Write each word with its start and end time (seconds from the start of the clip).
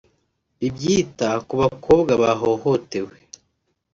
ibyita 0.67 1.29
ku 1.47 1.53
bakobwa 1.61 2.11
bahohotewe 2.21 3.15